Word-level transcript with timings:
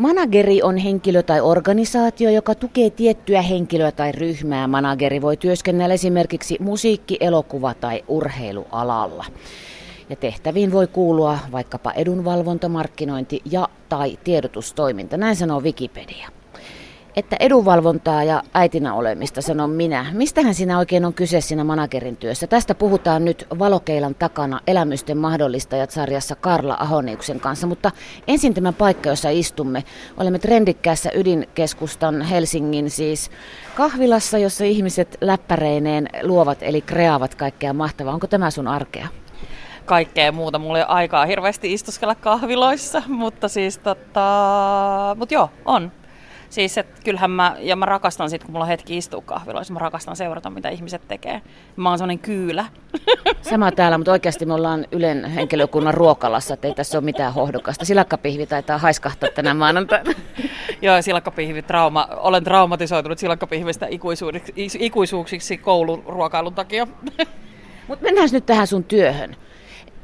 Manageri 0.00 0.62
on 0.62 0.76
henkilö 0.76 1.22
tai 1.22 1.40
organisaatio, 1.40 2.30
joka 2.30 2.54
tukee 2.54 2.90
tiettyä 2.90 3.42
henkilöä 3.42 3.92
tai 3.92 4.12
ryhmää. 4.12 4.66
Manageri 4.66 5.22
voi 5.22 5.36
työskennellä 5.36 5.94
esimerkiksi 5.94 6.56
musiikki-, 6.60 7.16
elokuva- 7.20 7.74
tai 7.74 8.04
urheilualalla. 8.08 9.24
Ja 10.10 10.16
tehtäviin 10.16 10.72
voi 10.72 10.86
kuulua 10.86 11.38
vaikkapa 11.52 11.92
edunvalvonta, 11.92 12.68
markkinointi 12.68 13.42
ja 13.50 13.68
tai 13.88 14.18
tiedotustoiminta. 14.24 15.16
Näin 15.16 15.36
sanoo 15.36 15.60
Wikipedia 15.60 16.28
että 17.16 17.36
edunvalvontaa 17.40 18.24
ja 18.24 18.42
äitinä 18.54 18.94
olemista 18.94 19.42
sanon 19.42 19.70
minä. 19.70 20.06
Mistähän 20.12 20.54
siinä 20.54 20.78
oikein 20.78 21.04
on 21.04 21.14
kyse 21.14 21.40
siinä 21.40 21.64
managerin 21.64 22.16
työssä? 22.16 22.46
Tästä 22.46 22.74
puhutaan 22.74 23.24
nyt 23.24 23.46
Valokeilan 23.58 24.14
takana 24.14 24.60
Elämysten 24.66 25.18
mahdollistajat 25.18 25.90
sarjassa 25.90 26.36
Karla 26.36 26.76
Ahoniuksen 26.80 27.40
kanssa, 27.40 27.66
mutta 27.66 27.90
ensin 28.28 28.54
tämä 28.54 28.72
paikka, 28.72 29.08
jossa 29.08 29.30
istumme. 29.30 29.84
Olemme 30.16 30.38
trendikkäässä 30.38 31.10
ydinkeskustan 31.14 32.22
Helsingin 32.22 32.90
siis 32.90 33.30
kahvilassa, 33.74 34.38
jossa 34.38 34.64
ihmiset 34.64 35.18
läppäreineen 35.20 36.08
luovat 36.22 36.58
eli 36.60 36.80
kreaavat 36.80 37.34
kaikkea 37.34 37.72
mahtavaa. 37.72 38.14
Onko 38.14 38.26
tämä 38.26 38.50
sun 38.50 38.68
arkea? 38.68 39.08
kaikkea 39.84 40.32
muuta. 40.32 40.58
Mulla 40.58 40.78
ei 40.78 40.82
ole 40.82 40.88
aikaa 40.88 41.26
hirveästi 41.26 41.72
istuskella 41.72 42.14
kahviloissa, 42.14 43.02
mutta 43.08 43.48
siis 43.48 43.78
tota... 43.78 45.16
Mut 45.18 45.30
joo, 45.32 45.50
on. 45.64 45.92
Siis 46.50 46.78
että 46.78 47.02
kyllähän 47.04 47.30
mä, 47.30 47.56
ja 47.58 47.76
mä 47.76 47.86
rakastan 47.86 48.30
sit, 48.30 48.44
kun 48.44 48.52
mulla 48.52 48.64
on 48.64 48.68
hetki 48.68 48.96
istua 48.96 49.22
kahviloissa, 49.24 49.72
mä 49.72 49.78
rakastan 49.78 50.16
seurata, 50.16 50.50
mitä 50.50 50.68
ihmiset 50.68 51.08
tekee. 51.08 51.42
Mä 51.76 51.88
oon 51.88 51.98
sellainen 51.98 52.18
kyylä. 52.18 52.64
Sama 53.50 53.72
täällä, 53.72 53.98
mutta 53.98 54.12
oikeasti 54.12 54.46
me 54.46 54.54
ollaan 54.54 54.86
Ylen 54.92 55.24
henkilökunnan 55.24 55.94
ruokalassa, 55.94 56.54
että 56.54 56.68
ei 56.68 56.74
tässä 56.74 56.98
ole 56.98 57.04
mitään 57.04 57.34
hohdokasta. 57.34 57.84
Silakkapihvi 57.84 58.46
taitaa 58.46 58.78
haiskahtaa 58.78 59.28
tänä 59.34 59.54
maanantaina. 59.54 60.12
Joo, 60.82 61.02
silakkapihvi, 61.02 61.62
trauma. 61.62 62.08
Olen 62.16 62.44
traumatisoitunut 62.44 63.18
silakkapihvistä 63.18 63.86
ikuisuuksiksi, 63.90 64.78
ikuisuuksiksi 64.80 65.58
koulun 65.58 66.02
ruokailun 66.06 66.54
takia. 66.54 66.86
Mutta 67.88 68.04
mennään 68.04 68.28
nyt 68.32 68.46
tähän 68.46 68.66
sun 68.66 68.84
työhön. 68.84 69.36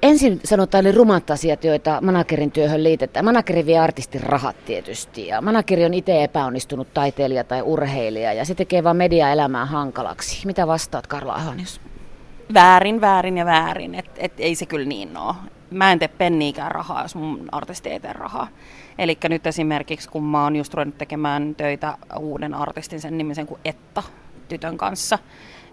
Ensin 0.02 0.40
sanotaan 0.44 0.84
ne 0.84 0.92
rumat 0.92 1.30
asiat, 1.30 1.64
joita 1.64 2.00
managerin 2.00 2.52
työhön 2.52 2.84
liitetään. 2.84 3.24
Manageri 3.24 3.66
vie 3.66 3.78
artistin 3.78 4.20
rahat 4.20 4.56
tietysti 4.64 5.26
ja 5.26 5.40
manageri 5.40 5.84
on 5.84 5.94
itse 5.94 6.24
epäonnistunut 6.24 6.94
taiteilija 6.94 7.44
tai 7.44 7.62
urheilija 7.62 8.32
ja 8.32 8.44
se 8.44 8.54
tekee 8.54 8.84
vaan 8.84 8.96
media-elämää 8.96 9.64
hankalaksi. 9.64 10.46
Mitä 10.46 10.66
vastaat 10.66 11.06
Karla 11.06 11.34
Ahanius? 11.34 11.80
Väärin, 12.54 13.00
väärin 13.00 13.38
ja 13.38 13.44
väärin. 13.44 13.94
Et, 13.94 14.10
et 14.16 14.32
ei 14.38 14.54
se 14.54 14.66
kyllä 14.66 14.88
niin 14.88 15.16
ole. 15.16 15.34
Mä 15.70 15.92
en 15.92 15.98
tee 15.98 16.08
penniikään 16.08 16.70
rahaa, 16.70 17.02
jos 17.02 17.14
mun 17.14 17.48
artisti 17.52 17.90
ei 17.90 18.00
tee 18.00 18.12
rahaa. 18.12 18.48
Eli 18.98 19.18
nyt 19.28 19.46
esimerkiksi, 19.46 20.08
kun 20.08 20.24
mä 20.24 20.42
oon 20.42 20.56
just 20.56 20.74
ruvennut 20.74 20.98
tekemään 20.98 21.54
töitä 21.54 21.98
uuden 22.18 22.54
artistin, 22.54 23.00
sen 23.00 23.18
nimisen 23.18 23.46
kuin 23.46 23.60
Etta, 23.64 24.02
tytön 24.48 24.76
kanssa, 24.76 25.18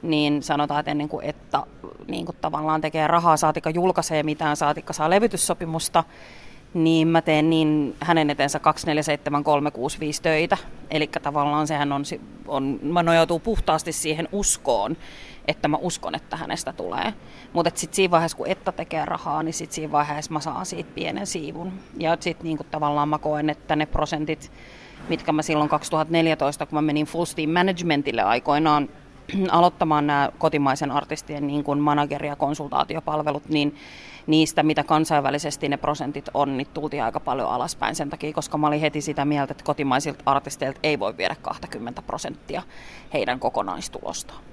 niin 0.03 0.43
sanotaan, 0.43 0.79
että 0.79 0.91
ennen 0.91 1.09
kuin 1.09 1.25
että 1.25 1.63
niin 2.07 2.25
kuin 2.25 2.37
tavallaan 2.41 2.81
tekee 2.81 3.07
rahaa, 3.07 3.37
saatika 3.37 3.69
julkaisee 3.69 4.23
mitään, 4.23 4.57
saatika 4.57 4.93
saa 4.93 5.09
levytyssopimusta, 5.09 6.03
niin 6.73 7.07
mä 7.07 7.21
teen 7.21 7.49
niin 7.49 7.95
hänen 7.99 8.29
eteensä 8.29 8.59
247365 8.59 10.21
töitä. 10.21 10.57
Eli 10.91 11.07
tavallaan 11.07 11.67
sehän 11.67 11.91
on, 11.91 12.03
on, 12.47 12.79
mä 12.81 13.03
nojautuu 13.03 13.39
puhtaasti 13.39 13.91
siihen 13.91 14.29
uskoon, 14.31 14.97
että 15.47 15.67
mä 15.67 15.77
uskon, 15.77 16.15
että 16.15 16.37
hänestä 16.37 16.73
tulee. 16.73 17.13
Mutta 17.53 17.71
sitten 17.75 17.95
siinä 17.95 18.11
vaiheessa, 18.11 18.37
kun 18.37 18.47
Etta 18.47 18.71
tekee 18.71 19.05
rahaa, 19.05 19.43
niin 19.43 19.53
sitten 19.53 19.75
siinä 19.75 19.91
vaiheessa 19.91 20.33
mä 20.33 20.39
saan 20.39 20.65
siitä 20.65 20.91
pienen 20.95 21.27
siivun. 21.27 21.73
Ja 21.97 22.17
sitten 22.19 22.45
niin 22.45 22.59
tavallaan 22.71 23.09
mä 23.09 23.17
koen, 23.17 23.49
että 23.49 23.75
ne 23.75 23.85
prosentit, 23.85 24.51
mitkä 25.09 25.31
mä 25.31 25.41
silloin 25.41 25.69
2014, 25.69 26.65
kun 26.65 26.77
mä 26.77 26.81
menin 26.81 27.05
Full 27.05 27.25
Steam 27.25 27.49
Managementille 27.49 28.21
aikoinaan 28.21 28.89
aloittamaan 29.51 30.07
nämä 30.07 30.29
kotimaisen 30.37 30.91
artistien 30.91 31.47
niin 31.47 31.63
kuin 31.63 31.79
manageri- 31.79 32.27
ja 32.27 32.35
konsultaatiopalvelut, 32.35 33.49
niin 33.49 33.75
niistä, 34.27 34.63
mitä 34.63 34.83
kansainvälisesti 34.83 35.69
ne 35.69 35.77
prosentit 35.77 36.29
on, 36.33 36.57
niin 36.57 36.67
tultiin 36.73 37.03
aika 37.03 37.19
paljon 37.19 37.49
alaspäin 37.49 37.95
sen 37.95 38.09
takia, 38.09 38.33
koska 38.33 38.57
mä 38.57 38.67
olin 38.67 38.81
heti 38.81 39.01
sitä 39.01 39.25
mieltä, 39.25 39.51
että 39.51 39.63
kotimaisilta 39.63 40.23
artisteilta 40.25 40.79
ei 40.83 40.99
voi 40.99 41.17
viedä 41.17 41.35
20 41.41 42.01
prosenttia 42.01 42.63
heidän 43.13 43.39
kokonaistulostaan. 43.39 44.52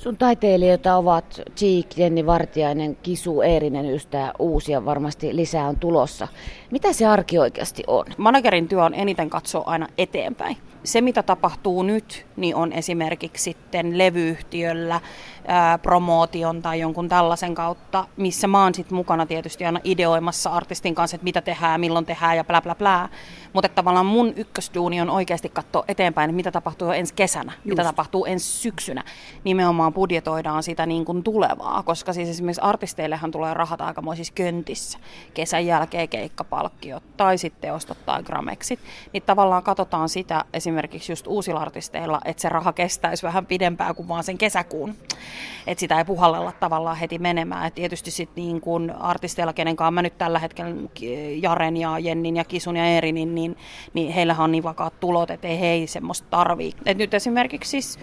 Sun 0.00 0.16
taiteilijoita 0.16 0.96
ovat 0.96 1.40
Cheek, 1.56 1.86
Jenni 1.96 2.26
Vartiainen, 2.26 2.96
Kisu, 3.02 3.42
Eerinen, 3.42 3.90
Ystää, 3.90 4.32
uusia 4.38 4.84
varmasti 4.84 5.36
lisää 5.36 5.66
on 5.66 5.76
tulossa. 5.76 6.28
Mitä 6.70 6.92
se 6.92 7.06
arki 7.06 7.38
oikeasti 7.38 7.82
on? 7.86 8.04
Managerin 8.16 8.68
työ 8.68 8.84
on 8.84 8.94
eniten 8.94 9.30
katsoa 9.30 9.62
aina 9.66 9.88
eteenpäin 9.98 10.56
se, 10.84 11.00
mitä 11.00 11.22
tapahtuu 11.22 11.82
nyt, 11.82 12.26
niin 12.36 12.54
on 12.54 12.72
esimerkiksi 12.72 13.42
sitten 13.44 13.98
levyyhtiöllä 13.98 15.00
ää, 15.46 15.78
promootion 15.78 16.62
tai 16.62 16.80
jonkun 16.80 17.08
tällaisen 17.08 17.54
kautta, 17.54 18.06
missä 18.16 18.46
mä 18.46 18.62
oon 18.62 18.74
sitten 18.74 18.96
mukana 18.96 19.26
tietysti 19.26 19.64
aina 19.64 19.80
ideoimassa 19.84 20.50
artistin 20.50 20.94
kanssa, 20.94 21.14
että 21.14 21.24
mitä 21.24 21.40
tehdään, 21.40 21.80
milloin 21.80 22.06
tehdään 22.06 22.36
ja 22.36 22.44
blä 22.44 22.62
blä 22.62 22.74
blä. 22.74 23.08
Mutta 23.52 23.68
tavallaan 23.68 24.06
mun 24.06 24.32
ykkösduuni 24.36 25.00
on 25.00 25.10
oikeasti 25.10 25.48
katsoa 25.48 25.84
eteenpäin, 25.88 26.30
että 26.30 26.36
mitä 26.36 26.50
tapahtuu 26.50 26.88
jo 26.88 26.94
ensi 26.94 27.14
kesänä, 27.14 27.52
Just. 27.52 27.64
mitä 27.64 27.84
tapahtuu 27.84 28.24
ensi 28.24 28.46
syksynä. 28.46 29.04
Nimenomaan 29.44 29.89
budjetoidaan 29.92 30.62
sitä 30.62 30.86
niin 30.86 31.04
kuin 31.04 31.22
tulevaa, 31.22 31.82
koska 31.82 32.12
siis 32.12 32.28
esimerkiksi 32.28 32.60
artisteillehan 32.60 33.30
tulee 33.30 33.54
rahat 33.54 33.80
aikamoisissa 33.80 34.32
köntissä. 34.34 34.98
Kesän 35.34 35.66
jälkeen 35.66 36.08
keikkapalkkiot 36.08 37.02
tai 37.16 37.38
sitten 37.38 37.74
ostot 37.74 38.06
tai 38.06 38.22
grameksit. 38.22 38.80
Niin 39.12 39.22
tavallaan 39.22 39.62
katsotaan 39.62 40.08
sitä 40.08 40.44
esimerkiksi 40.52 41.12
just 41.12 41.26
uusilla 41.26 41.60
artisteilla, 41.60 42.20
että 42.24 42.40
se 42.40 42.48
raha 42.48 42.72
kestäisi 42.72 43.22
vähän 43.22 43.46
pidempään 43.46 43.94
kuin 43.94 44.08
vaan 44.08 44.24
sen 44.24 44.38
kesäkuun. 44.38 44.94
Että 45.66 45.80
sitä 45.80 45.98
ei 45.98 46.04
puhallella 46.04 46.52
tavallaan 46.52 46.96
heti 46.96 47.18
menemään. 47.18 47.66
Et 47.66 47.74
tietysti 47.74 48.10
sitten 48.10 48.44
niin 48.44 48.60
kuin 48.60 48.90
artisteilla, 48.90 49.52
kenen 49.52 49.76
kanssa 49.76 49.90
mä 49.90 50.02
nyt 50.02 50.18
tällä 50.18 50.38
hetkellä 50.38 50.74
Jaren 51.42 51.76
ja 51.76 51.98
Jennin 51.98 52.36
ja 52.36 52.44
Kisun 52.44 52.76
ja 52.76 52.86
Erinin, 52.86 53.34
niin, 53.34 53.56
niin 53.94 54.12
heillähän 54.12 54.44
on 54.44 54.52
niin 54.52 54.64
vakaat 54.64 55.00
tulot, 55.00 55.30
että 55.30 55.48
ei 55.48 55.60
he 55.60 55.86
semmoista 55.86 56.26
tarvii. 56.30 56.72
Et 56.86 56.98
nyt 56.98 57.14
esimerkiksi 57.14 57.70
siis 57.70 57.98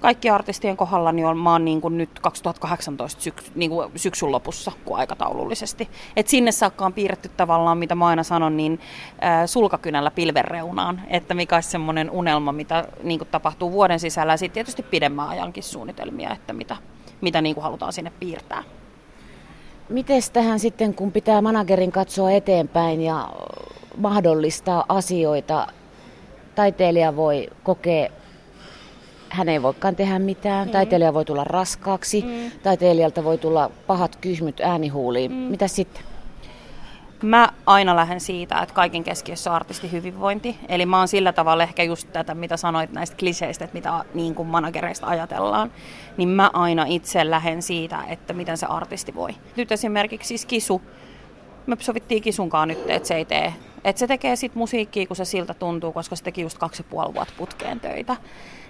kaikki 0.00 0.30
artistien 0.30 0.76
kohdalla 0.76 1.12
niin 1.12 1.26
on, 1.26 1.38
mä 1.38 1.52
oon 1.52 1.64
niin 1.64 1.80
kuin 1.80 1.98
nyt 1.98 2.20
2018 2.20 3.22
syk, 3.22 3.42
niin 3.54 3.70
kuin 3.70 3.92
syksyn 3.96 4.32
lopussa 4.32 4.72
kuin 4.84 4.98
aikataulullisesti. 4.98 5.88
Et 6.16 6.28
sinne 6.28 6.52
saakka 6.52 6.86
on 6.86 6.92
piirretty 6.92 7.28
tavallaan, 7.28 7.78
mitä 7.78 7.94
mä 7.94 8.06
aina 8.06 8.22
sanon, 8.22 8.56
niin 8.56 8.80
äh, 9.24 9.46
sulkakynällä 9.46 10.10
pilven 10.10 10.44
reunaan, 10.44 11.02
että 11.08 11.34
mikä 11.34 11.54
olisi 11.54 11.70
semmoinen 11.70 12.10
unelma, 12.10 12.52
mitä 12.52 12.88
niin 13.02 13.18
kuin 13.18 13.28
tapahtuu 13.30 13.72
vuoden 13.72 14.00
sisällä 14.00 14.32
ja 14.32 14.36
sitten 14.36 14.54
tietysti 14.54 14.82
pidemmän 14.82 15.28
ajankin 15.28 15.62
suunnitelmia, 15.62 16.32
että 16.32 16.52
mitä, 16.52 16.76
mitä 17.20 17.40
niin 17.40 17.54
kuin 17.54 17.62
halutaan 17.62 17.92
sinne 17.92 18.12
piirtää. 18.20 18.62
Miten 19.88 20.22
tähän 20.32 20.58
sitten, 20.58 20.94
kun 20.94 21.12
pitää 21.12 21.42
managerin 21.42 21.92
katsoa 21.92 22.30
eteenpäin 22.30 23.00
ja 23.00 23.28
mahdollistaa 23.96 24.84
asioita, 24.88 25.66
taiteilija 26.54 27.16
voi 27.16 27.48
kokea 27.62 28.10
hän 29.30 29.48
ei 29.48 29.62
voikaan 29.62 29.96
tehdä 29.96 30.18
mitään, 30.18 30.68
mm. 30.68 30.72
taiteilija 30.72 31.14
voi 31.14 31.24
tulla 31.24 31.44
raskaaksi, 31.44 32.22
mm. 32.22 32.60
taiteilijalta 32.62 33.24
voi 33.24 33.38
tulla 33.38 33.70
pahat 33.86 34.16
kyhmyt 34.16 34.60
äänihuuliin. 34.60 35.32
Mm. 35.32 35.36
Mitä 35.36 35.68
sitten? 35.68 36.02
Mä 37.22 37.48
aina 37.66 37.96
lähden 37.96 38.20
siitä, 38.20 38.62
että 38.62 38.74
kaiken 38.74 39.04
keskiössä 39.04 39.50
on 39.50 39.56
artisti 39.56 39.92
hyvinvointi. 39.92 40.56
Eli 40.68 40.86
mä 40.86 40.98
oon 40.98 41.08
sillä 41.08 41.32
tavalla 41.32 41.62
ehkä 41.62 41.82
just 41.82 42.12
tätä, 42.12 42.34
mitä 42.34 42.56
sanoit 42.56 42.92
näistä 42.92 43.16
kliseistä, 43.16 43.64
että 43.64 43.74
mitä 43.74 44.04
niin 44.14 44.34
kuin 44.34 44.48
managereista 44.48 45.06
ajatellaan. 45.06 45.72
Niin 46.16 46.28
mä 46.28 46.50
aina 46.52 46.84
itse 46.88 47.30
lähden 47.30 47.62
siitä, 47.62 47.98
että 48.08 48.32
miten 48.32 48.56
se 48.56 48.66
artisti 48.66 49.14
voi. 49.14 49.30
Nyt 49.56 49.72
esimerkiksi 49.72 50.28
siis 50.28 50.46
Kisu. 50.46 50.82
Me 51.66 51.76
sovittiin 51.80 52.22
Kisunkaan 52.22 52.68
nyt, 52.68 52.90
että 52.90 53.08
se 53.08 53.14
ei 53.14 53.24
tee 53.24 53.54
että 53.84 54.00
se 54.00 54.06
tekee 54.06 54.36
sit 54.36 54.54
musiikkia, 54.54 55.06
kun 55.06 55.16
se 55.16 55.24
siltä 55.24 55.54
tuntuu, 55.54 55.92
koska 55.92 56.16
se 56.16 56.24
teki 56.24 56.40
just 56.40 56.58
kaksi 56.58 56.82
ja 56.82 56.86
puoli 56.90 57.14
vuotta 57.14 57.34
putkeen 57.36 57.80
töitä. 57.80 58.16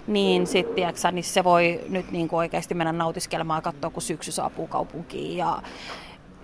Niin 0.07 0.47
sitten, 0.47 0.93
niin 1.11 1.23
se 1.23 1.43
voi 1.43 1.79
nyt 1.89 2.11
niin 2.11 2.27
kuin 2.27 2.37
oikeasti 2.37 2.73
mennä 2.73 2.91
nautiskelemaan 2.91 3.57
ja 3.57 3.61
katsoa, 3.61 3.89
kun 3.89 4.01
syksy 4.01 4.31
saapuu 4.31 4.67
kaupunkiin. 4.67 5.37
Ja 5.37 5.61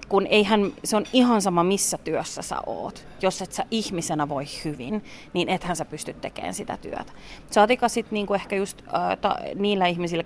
kun 0.09 0.27
eihän, 0.27 0.73
se 0.83 0.97
on 0.97 1.05
ihan 1.13 1.41
sama 1.41 1.63
missä 1.63 1.97
työssä 1.97 2.41
sä 2.41 2.57
oot. 2.65 3.07
Jos 3.21 3.41
et 3.41 3.51
sä 3.51 3.65
ihmisenä 3.71 4.29
voi 4.29 4.45
hyvin, 4.65 5.03
niin 5.33 5.49
ethän 5.49 5.75
sä 5.75 5.85
pysty 5.85 6.13
tekemään 6.13 6.53
sitä 6.53 6.77
työtä. 6.77 7.13
Saatika 7.51 7.89
sitten 7.89 8.13
niinku 8.13 8.33
ehkä 8.33 8.55
just 8.55 8.81
äh, 8.81 9.17
ta, 9.21 9.35
niillä 9.55 9.87
ihmisillä, 9.87 10.23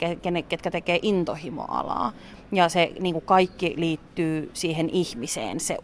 ketkä 0.49 0.71
tekee 0.71 0.99
intohimoalaa. 1.01 2.13
Ja 2.51 2.69
se 2.69 2.91
niinku 2.99 3.21
kaikki 3.21 3.73
liittyy 3.77 4.51
siihen 4.53 4.89
ihmiseen, 4.89 5.59
se 5.59 5.77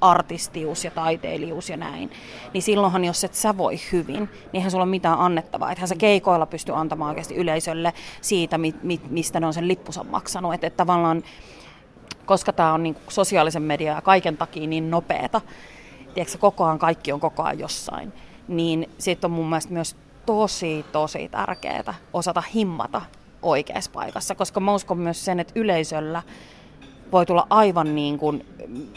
artistius 0.00 0.84
ja 0.84 0.90
taiteilijuus 0.90 1.70
ja 1.70 1.76
näin, 1.76 2.10
niin 2.52 2.62
silloinhan 2.62 3.04
jos 3.04 3.24
et 3.24 3.34
sä 3.34 3.56
voi 3.56 3.76
hyvin, 3.92 4.16
niin 4.16 4.50
eihän 4.52 4.70
sulla 4.70 4.84
ole 4.84 4.90
mitään 4.90 5.18
annettavaa. 5.18 5.72
Ethän 5.72 5.88
sä 5.88 5.94
keikoilla 5.94 6.46
pysty 6.46 6.72
antamaan 6.74 7.08
oikeasti 7.08 7.34
yleisölle 7.34 7.92
siitä, 8.20 8.58
mistä 9.10 9.40
ne 9.40 9.46
on 9.46 9.54
sen 9.54 9.68
lippusan 9.68 10.06
maksanut. 10.06 10.54
Että, 10.54 10.66
että 10.66 10.76
tavallaan, 10.76 11.22
koska 12.26 12.52
tämä 12.52 12.72
on 12.72 12.82
niin 12.82 12.96
sosiaalisen 13.08 13.62
median 13.62 13.96
ja 13.96 14.02
kaiken 14.02 14.36
takia 14.36 14.66
niin 14.66 14.90
nopeeta, 14.90 15.40
tiedätkö, 16.14 16.38
koko 16.38 16.64
ajan 16.64 16.78
kaikki 16.78 17.12
on 17.12 17.20
koko 17.20 17.42
ajan 17.42 17.58
jossain, 17.58 18.12
niin 18.48 18.90
sitten 18.98 19.28
on 19.28 19.32
mun 19.34 19.48
mielestä 19.48 19.72
myös 19.72 19.96
tosi, 20.26 20.84
tosi 20.92 21.28
tärkeää 21.28 21.94
osata 22.12 22.42
himmata 22.54 23.02
oikeassa 23.42 23.90
paikassa, 23.94 24.34
koska 24.34 24.60
mä 24.60 24.74
uskon 24.74 24.98
myös 24.98 25.24
sen, 25.24 25.40
että 25.40 25.52
yleisöllä 25.56 26.22
voi 27.12 27.26
tulla 27.26 27.46
aivan 27.50 27.94
niin 27.94 28.18
kuin, 28.18 28.46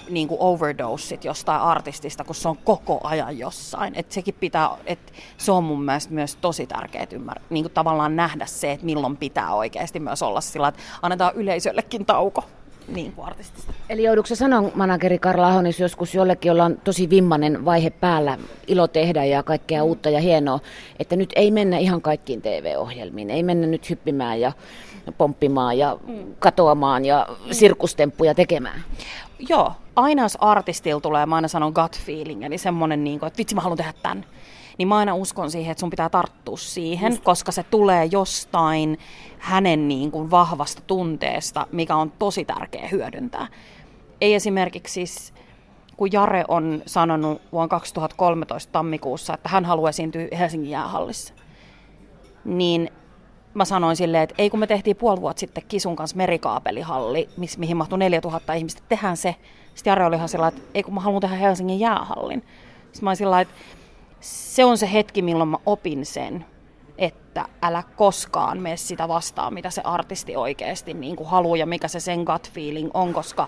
niin 0.09 0.27
kuin 0.27 0.37
overdosit 0.41 1.25
jostain 1.25 1.61
artistista, 1.61 2.23
kun 2.23 2.35
se 2.35 2.49
on 2.49 2.57
koko 2.57 2.99
ajan 3.03 3.37
jossain. 3.37 3.95
Et 3.95 4.11
sekin 4.11 4.35
pitää, 4.39 4.69
et 4.85 5.13
se 5.37 5.51
on 5.51 5.63
mun 5.63 5.83
mielestä 5.83 6.13
myös 6.13 6.35
tosi 6.35 6.67
tärkeää 6.67 7.07
ymmär, 7.11 7.39
niin 7.49 7.63
kuin 7.63 7.73
tavallaan 7.73 8.15
nähdä 8.15 8.45
se, 8.45 8.71
että 8.71 8.85
milloin 8.85 9.17
pitää 9.17 9.53
oikeasti 9.53 9.99
myös 9.99 10.23
olla 10.23 10.41
sillä, 10.41 10.67
että 10.67 10.81
annetaan 11.01 11.35
yleisöllekin 11.35 12.05
tauko 12.05 12.43
niin 12.87 13.11
kuin 13.11 13.25
artistista. 13.27 13.73
Eli 13.89 14.03
joudutko 14.03 14.35
sanoa 14.35 14.71
manageri 14.75 15.19
Karla 15.19 15.47
Ahonis 15.47 15.79
joskus 15.79 16.15
jollekin, 16.15 16.49
jolla 16.49 16.65
on 16.65 16.77
tosi 16.83 17.09
vimmanen 17.09 17.65
vaihe 17.65 17.89
päällä, 17.89 18.37
ilo 18.67 18.87
tehdä 18.87 19.25
ja 19.25 19.43
kaikkea 19.43 19.83
mm. 19.83 19.87
uutta 19.87 20.09
ja 20.09 20.19
hienoa, 20.19 20.59
että 20.99 21.15
nyt 21.15 21.29
ei 21.35 21.51
mennä 21.51 21.77
ihan 21.77 22.01
kaikkiin 22.01 22.41
TV-ohjelmiin, 22.41 23.29
ei 23.29 23.43
mennä 23.43 23.67
nyt 23.67 23.89
hyppimään 23.89 24.41
ja 24.41 24.51
pomppimaan 25.17 25.77
ja 25.77 25.97
mm. 26.07 26.35
katoamaan 26.39 27.05
ja 27.05 27.27
mm. 27.29 27.53
sirkustemppuja 27.53 28.35
tekemään? 28.35 28.83
Joo, 29.49 29.71
aina 29.95 30.21
jos 30.21 30.37
artistilla 30.41 31.01
tulee, 31.01 31.25
mä 31.25 31.35
aina 31.35 31.47
sanon 31.47 31.73
gut 31.75 31.99
feeling, 31.99 32.43
eli 32.43 32.57
semmoinen, 32.57 33.03
niin 33.03 33.19
kuin, 33.19 33.27
että 33.27 33.37
vitsi 33.37 33.55
mä 33.55 33.61
haluan 33.61 33.77
tehdä 33.77 33.93
tämän 34.01 34.25
niin 34.77 34.87
mä 34.87 34.97
aina 34.97 35.15
uskon 35.15 35.51
siihen, 35.51 35.71
että 35.71 35.79
sun 35.79 35.89
pitää 35.89 36.09
tarttua 36.09 36.57
siihen, 36.57 37.11
Just. 37.11 37.23
koska 37.23 37.51
se 37.51 37.63
tulee 37.63 38.05
jostain 38.05 38.99
hänen 39.39 39.87
niin 39.87 40.11
kuin 40.11 40.31
vahvasta 40.31 40.81
tunteesta, 40.87 41.67
mikä 41.71 41.95
on 41.95 42.11
tosi 42.11 42.45
tärkeä 42.45 42.87
hyödyntää. 42.87 43.47
Ei 44.21 44.33
esimerkiksi 44.33 44.93
siis, 44.93 45.33
kun 45.97 46.11
Jare 46.11 46.45
on 46.47 46.83
sanonut 46.85 47.41
vuonna 47.51 47.67
2013 47.67 48.71
tammikuussa, 48.71 49.33
että 49.33 49.49
hän 49.49 49.65
haluaa 49.65 49.89
esiintyä 49.89 50.27
Helsingin 50.39 50.69
jäähallissa, 50.69 51.33
niin 52.45 52.89
mä 53.53 53.65
sanoin 53.65 53.95
silleen, 53.95 54.23
että 54.23 54.35
ei 54.37 54.49
kun 54.49 54.59
me 54.59 54.67
tehtiin 54.67 54.95
puoli 54.95 55.21
vuotta 55.21 55.39
sitten 55.39 55.63
Kisun 55.67 55.95
kanssa 55.95 56.17
merikaapelihalli, 56.17 57.29
miss, 57.37 57.57
mihin 57.57 57.77
mahtui 57.77 57.99
4000 57.99 58.53
ihmistä, 58.53 58.81
tehdään 58.89 59.17
se. 59.17 59.35
Sitten 59.75 59.91
Jare 59.91 60.05
oli 60.05 60.15
ihan 60.15 60.29
sillä 60.29 60.47
että 60.47 60.61
ei 60.73 60.83
kun 60.83 60.93
mä 60.93 60.99
haluan 61.01 61.21
tehdä 61.21 61.35
Helsingin 61.35 61.79
jäähallin. 61.79 62.43
Sitten 62.91 63.03
mä 63.03 63.09
olin 63.09 63.17
sillä 63.17 63.41
että 63.41 63.53
se 64.25 64.65
on 64.65 64.77
se 64.77 64.91
hetki, 64.93 65.21
milloin 65.21 65.49
mä 65.49 65.57
opin 65.65 66.05
sen, 66.05 66.45
että 66.97 67.45
älä 67.61 67.83
koskaan 67.95 68.61
mene 68.61 68.77
sitä 68.77 69.07
vastaan, 69.07 69.53
mitä 69.53 69.69
se 69.69 69.81
artisti 69.83 70.35
oikeasti 70.35 70.93
niin 70.93 71.15
kuin 71.15 71.29
haluaa 71.29 71.57
ja 71.57 71.65
mikä 71.65 71.87
se 71.87 71.99
sen 71.99 72.23
gut 72.23 72.51
feeling 72.51 72.89
on, 72.93 73.13
koska 73.13 73.47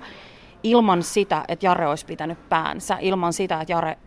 ilman 0.64 1.04
sitä, 1.04 1.46
että 1.48 1.66
Jare 1.66 1.88
olisi 1.88 2.06
pitänyt 2.06 2.50
päänsä, 2.50 2.98
ilman 3.02 3.34
sitä, 3.34 3.62
että 3.62 3.74
Jare 3.74 3.98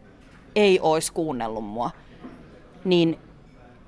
ei 0.54 0.80
olisi 0.80 1.12
kuunnellut 1.12 1.64
mua, 1.64 1.90
niin 2.84 3.18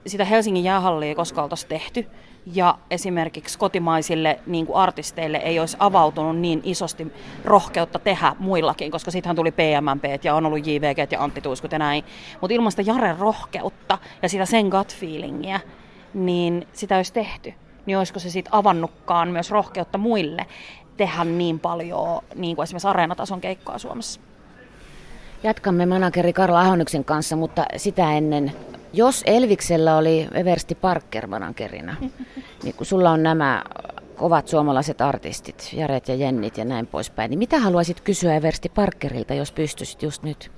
sitä 0.07 0.25
Helsingin 0.25 0.65
jäähallia 0.65 1.09
ei 1.09 1.15
koskaan 1.15 1.45
oltaisi 1.45 1.67
tehty 1.67 2.07
ja 2.47 2.79
esimerkiksi 2.91 3.59
kotimaisille 3.59 4.41
niin 4.47 4.67
kuin 4.67 4.77
artisteille 4.77 5.37
ei 5.37 5.61
olisi 5.61 5.77
avautunut 5.81 6.39
niin 6.39 6.61
isosti 6.65 7.13
rohkeutta 7.45 7.99
tehdä 7.99 8.37
muillakin, 8.39 8.91
koska 8.91 9.11
sittenhän 9.11 9.37
tuli 9.37 9.51
PMMP 9.51 10.25
ja 10.25 10.35
on 10.35 10.47
ollut 10.47 10.67
JVG 10.67 11.13
ja 11.13 11.23
Antti 11.23 11.41
Tuiskut 11.41 11.73
ja 11.73 11.79
näin. 11.79 12.05
Mutta 12.41 12.55
ilman 12.55 12.73
sitä 12.73 12.83
Jaren 12.83 13.19
rohkeutta 13.19 13.99
ja 14.23 14.29
sitä 14.29 14.47
sen 14.47 14.67
gut 14.67 14.97
feelingiä, 14.97 15.61
niin 16.15 16.67
sitä 16.73 16.97
olisi 16.97 17.13
tehty. 17.13 17.55
Niin 17.87 17.99
olisiko 17.99 18.19
se 18.19 18.31
sitten 18.31 18.55
avannutkaan 18.55 19.29
myös 19.29 19.51
rohkeutta 19.51 19.99
muille 19.99 20.47
tehdä 20.97 21.25
niin 21.25 21.61
paljon 21.61 22.23
niin 22.35 22.57
kuin 22.57 22.65
esimerkiksi 22.65 22.89
areenatason 22.89 23.41
keikkoa 23.41 23.79
Suomessa? 23.79 24.21
Jatkamme 25.43 25.87
manageri 25.87 26.33
Karla 26.33 26.61
Ahonyksen 26.61 27.05
kanssa, 27.05 27.37
mutta 27.37 27.65
sitä 27.77 28.13
ennen 28.13 28.53
jos 28.93 29.23
Elviksellä 29.27 29.97
oli 29.97 30.29
Eversti 30.35 30.75
Parker 30.75 31.27
managerina, 31.27 31.97
niin 32.63 32.75
kun 32.75 32.87
sulla 32.87 33.11
on 33.11 33.23
nämä 33.23 33.65
kovat 34.17 34.49
suomalaiset 34.49 35.01
artistit, 35.01 35.71
Jaret 35.73 36.09
ja 36.09 36.15
Jennit 36.15 36.59
ja 36.59 36.65
näin 36.65 36.87
poispäin, 36.87 37.31
niin 37.31 37.39
mitä 37.39 37.59
haluaisit 37.59 38.01
kysyä 38.01 38.35
Eversti 38.35 38.69
Parkerilta, 38.69 39.35
jos 39.35 39.53
pystyisit 39.53 40.03
just 40.03 40.23
nyt? 40.23 40.51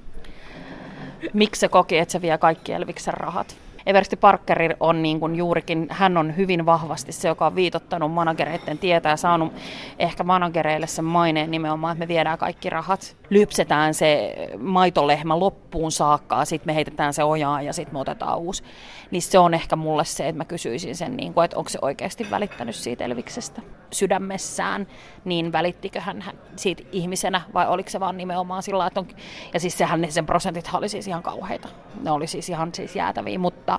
Miksi 1.33 1.61
se 1.61 1.69
koki, 1.69 1.99
että 1.99 2.13
se 2.13 2.23
vie 2.23 2.39
kaikki 2.39 2.73
Elviksen 2.73 3.15
rahat? 3.15 3.57
Eversti 3.87 4.17
Parker 4.17 4.77
on 4.81 5.03
niin 5.03 5.21
kuin 5.21 5.37
juurikin, 5.37 5.87
hän 5.91 6.17
on 6.17 6.37
hyvin 6.37 6.67
vahvasti 6.67 7.13
se, 7.13 7.29
joka 7.29 7.47
on 7.47 7.55
viitottanut 7.55 8.13
managereiden 8.13 8.79
tietää 8.79 9.13
ja 9.13 9.17
saanut 9.17 9.53
ehkä 9.99 10.25
managereille 10.25 10.87
sen 10.87 11.05
maineen 11.05 11.51
nimenomaan, 11.51 11.93
että 11.93 12.05
me 12.05 12.09
viedään 12.09 12.39
kaikki 12.39 12.71
rahat, 12.71 13.17
lypsetään 13.31 13.95
se 13.95 14.37
maitolehmä 14.59 15.39
loppuun 15.39 15.93
saakka, 15.93 16.45
sitten 16.45 16.69
me 16.69 16.75
heitetään 16.75 17.15
se 17.15 17.25
ojaan 17.25 17.65
ja 17.65 17.73
sitten 17.73 17.95
me 17.95 17.99
otetaan 18.01 18.39
uusi. 18.39 18.63
Niin 19.11 19.23
se 19.23 19.39
on 19.39 19.55
ehkä 19.55 19.77
mulle 19.77 20.05
se, 20.05 20.29
että 20.29 20.39
mä 20.39 20.45
kysyisin 20.45 20.97
sen, 20.97 21.17
niin 21.17 21.35
kuin, 21.35 21.45
että 21.45 21.57
onko 21.57 21.71
se 21.71 21.79
oikeasti 21.83 22.27
välittänyt 22.31 22.75
siitä 22.75 23.05
Elviksestä 23.05 23.63
sydämessään, 23.91 24.87
niin 25.25 25.53
välittikö 25.53 26.01
hän 26.01 26.25
siitä 26.57 26.83
ihmisenä 26.93 27.41
vai 27.55 27.69
oliko 27.69 27.91
se 27.91 28.01
vaan 28.01 28.17
nimenomaan 28.17 28.63
sillä 28.63 28.87
että 28.87 29.01
on, 29.01 29.07
ja 29.55 29.61
siis 29.61 29.79
sehän 29.79 30.07
sen 30.09 30.27
prosentit 30.27 30.71
oli 30.73 30.89
siis 30.89 31.09
ihan 31.09 31.23
kauheita. 31.23 31.69
Ne 32.03 32.11
oli 32.11 32.27
siis 32.27 32.49
ihan 32.49 32.75
siis 32.75 32.97
jäätäviä, 32.97 33.39
mutta, 33.39 33.74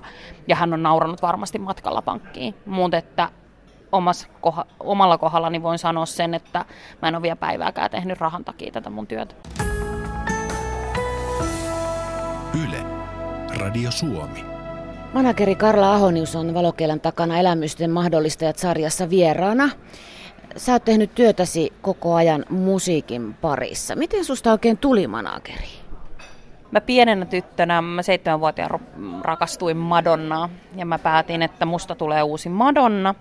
ja 0.48 0.56
hän 0.56 0.72
on 0.72 0.82
nauranut 0.82 1.22
varmasti 1.22 1.58
matkalla 1.58 2.02
pankkiin. 2.02 2.54
Mutta 2.66 2.96
että 2.96 3.28
omas, 3.92 4.28
koha, 4.40 4.64
omalla 4.80 5.18
kohdallani 5.18 5.62
voin 5.62 5.78
sanoa 5.78 6.06
sen, 6.06 6.34
että 6.34 6.64
mä 7.02 7.08
en 7.08 7.14
ole 7.14 7.22
vielä 7.22 7.36
päivääkään 7.36 7.90
tehnyt 7.90 8.20
rahan 8.20 8.44
takia 8.44 8.72
tätä 8.72 8.90
mun 8.90 9.06
työtä. 9.06 9.34
Yle, 12.64 12.84
Radio 13.58 13.90
Suomi. 13.90 14.44
Manageri 15.14 15.54
Karla 15.54 15.94
Ahonius 15.94 16.36
on 16.36 16.54
Valokeilän 16.54 17.00
takana 17.00 17.38
elämysten 17.38 17.90
mahdollistajat 17.90 18.58
sarjassa 18.58 19.10
vieraana. 19.10 19.70
Sä 20.56 20.72
oot 20.72 20.84
tehnyt 20.84 21.14
työtäsi 21.14 21.72
koko 21.82 22.14
ajan 22.14 22.44
musiikin 22.50 23.34
parissa. 23.34 23.96
Miten 23.96 24.24
susta 24.24 24.52
oikein 24.52 24.78
tuli 24.78 25.06
manageri? 25.06 25.85
Mä 26.70 26.80
pienenä 26.80 27.24
tyttönä, 27.24 27.82
mä 27.82 28.02
seitsemänvuotiaana 28.02 28.78
rakastuin 29.20 29.76
Madonnaa 29.76 30.48
ja 30.76 30.86
mä 30.86 30.98
päätin, 30.98 31.42
että 31.42 31.66
musta 31.66 31.94
tulee 31.94 32.22
uusi 32.22 32.48
Madonna. 32.48 33.14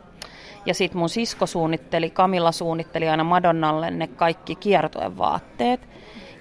Ja 0.65 0.73
sitten 0.73 0.97
mun 0.97 1.09
sisko 1.09 1.45
suunnitteli, 1.45 2.09
Kamilla 2.09 2.51
suunnitteli 2.51 3.09
aina 3.09 3.23
Madonnalle 3.23 3.91
ne 3.91 4.07
kaikki 4.07 4.55
kiertojen 4.55 5.17
vaatteet. 5.17 5.87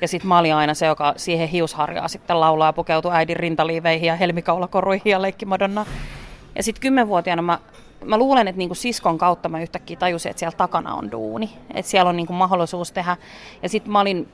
Ja 0.01 0.09
sitten 0.09 0.29
mä 0.29 0.39
olin 0.39 0.55
aina 0.55 0.75
se, 0.75 0.87
joka 0.87 1.15
siihen 1.17 1.49
hiusharjaa 1.49 2.09
sitten 2.09 2.41
laulaa 2.41 2.69
ja 2.69 2.73
pukeutui 2.73 3.15
äidin 3.15 3.37
rintaliiveihin 3.37 4.07
ja 4.07 4.17
helmikaulakoruihin 4.17 5.11
ja 5.11 5.23
leikki 5.23 5.47
Madonna. 5.47 5.87
Ja 6.57 6.63
sitten 6.63 6.81
kymmenvuotiaana 6.81 7.43
mä 7.43 7.59
mä 8.05 8.19
luulen, 8.19 8.49
että 8.49 8.59
niinku 8.59 8.75
siskon 8.75 9.19
kautta 9.19 9.49
mä 9.49 9.63
yhtäkkiä 9.63 9.97
tajusin, 9.97 10.31
että 10.31 10.39
siellä 10.39 10.57
takana 10.57 10.95
on 10.95 11.11
duuni. 11.11 11.51
Että 11.75 11.91
siellä 11.91 12.09
on 12.09 12.17
niinku 12.17 12.33
mahdollisuus 12.33 12.93
tehdä. 12.93 13.17
Ja 13.63 13.69
sitten 13.69 13.93
mä 13.93 14.01
olin 14.01 14.29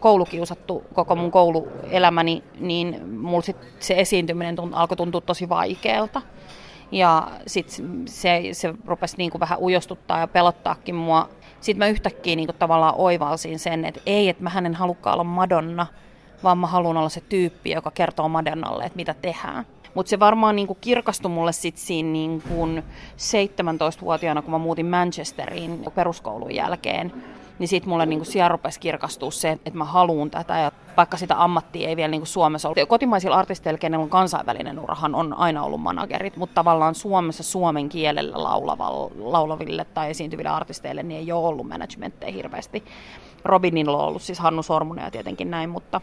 koulukiusattu 0.00 0.84
koko 0.94 1.16
mun 1.16 1.30
kouluelämäni, 1.30 2.42
niin 2.60 3.10
mulla 3.20 3.42
sit 3.42 3.56
se 3.78 3.94
esiintyminen 4.00 4.56
tunt, 4.56 4.74
alkoi 4.74 4.96
tuntua 4.96 5.20
tosi 5.20 5.48
vaikealta. 5.48 6.22
Ja 6.92 7.28
sitten 7.46 8.02
se, 8.08 8.40
se 8.52 8.74
rupesi 8.86 9.16
niinku 9.16 9.40
vähän 9.40 9.58
ujostuttaa 9.58 10.18
ja 10.18 10.26
pelottaakin 10.28 10.94
mua. 10.94 11.28
Sitten 11.60 11.78
mä 11.78 11.86
yhtäkkiä 11.86 12.36
niinku 12.36 12.52
tavallaan 12.52 12.94
oivalsin 12.96 13.58
sen, 13.58 13.84
että 13.84 14.00
ei, 14.06 14.28
että 14.28 14.42
mä 14.42 14.50
en 14.66 14.74
halukkaan 14.74 15.14
olla 15.14 15.24
Madonna, 15.24 15.86
vaan 16.44 16.58
mä 16.58 16.66
haluan 16.66 16.96
olla 16.96 17.08
se 17.08 17.20
tyyppi, 17.20 17.70
joka 17.70 17.90
kertoo 17.90 18.28
Madonnalle, 18.28 18.84
että 18.84 18.96
mitä 18.96 19.14
tehdään. 19.14 19.66
Mutta 19.94 20.10
se 20.10 20.18
varmaan 20.18 20.56
niinku 20.56 20.74
kirkastui 20.80 21.30
mulle 21.30 21.52
sitten 21.52 21.82
siinä 21.82 22.08
niinku 22.08 22.66
17-vuotiaana, 22.66 24.42
kun 24.42 24.50
mä 24.50 24.58
muutin 24.58 24.86
Manchesteriin 24.86 25.84
peruskoulun 25.94 26.54
jälkeen. 26.54 27.12
Niin 27.58 27.68
sitten 27.68 27.88
mulle 27.88 28.06
niinku 28.06 28.24
siellä 28.24 28.48
rupesi 28.48 28.80
kirkastua 28.80 29.30
se, 29.30 29.50
että 29.50 29.78
mä 29.78 29.84
haluan 29.84 30.30
tätä. 30.30 30.58
Ja 30.58 30.72
vaikka 30.96 31.16
sitä 31.16 31.42
ammattia 31.42 31.88
ei 31.88 31.96
vielä 31.96 32.10
niinku 32.10 32.26
Suomessa 32.26 32.68
ollut. 32.68 32.88
Kotimaisilla 32.88 33.36
artisteilla, 33.36 33.78
kenellä 33.78 34.02
on 34.02 34.10
kansainvälinen 34.10 34.78
urahan, 34.78 35.14
on 35.14 35.34
aina 35.34 35.62
ollut 35.62 35.80
managerit. 35.80 36.36
Mutta 36.36 36.54
tavallaan 36.54 36.94
Suomessa 36.94 37.42
suomen 37.42 37.88
kielellä 37.88 38.36
laulaville 39.18 39.84
tai 39.84 40.10
esiintyville 40.10 40.50
artisteille 40.50 41.02
niin 41.02 41.20
ei 41.20 41.32
ole 41.32 41.48
ollut 41.48 41.68
managementteja 41.68 42.32
hirveästi. 42.32 42.84
Robinilla 43.44 43.98
on 43.98 44.08
ollut 44.08 44.22
siis 44.22 44.38
Hannu 44.38 44.62
Sormunen 44.62 45.04
ja 45.04 45.10
tietenkin 45.10 45.50
näin, 45.50 45.70
mutta 45.70 46.00